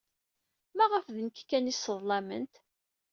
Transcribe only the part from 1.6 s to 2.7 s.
ay sseḍlament?